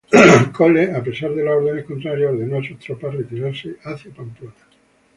[0.57, 4.55] Cole, a pesar de las órdenes contrarias, ordenó a sus tropas retirarse hacia Pamplona.